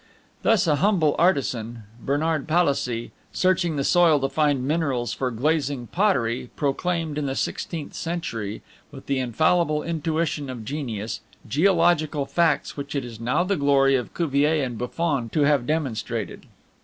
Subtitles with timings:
[0.41, 6.49] Thus a humble artisan, Bernard Palissy, searching the soil to find minerals for glazing pottery,
[6.55, 13.05] proclaimed, in the sixteenth century, with the infallible intuition of genius, geological facts which it
[13.05, 16.47] is now the glory of Cuvier and Buffon to have demonstrated.